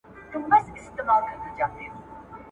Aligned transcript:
څاڅکي 0.49 0.81
څاڅکي 0.97 1.35
ډېرېږي!. 1.55 1.87